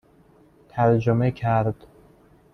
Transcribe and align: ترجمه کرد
ترجمه 0.69 1.31
کرد 1.31 1.87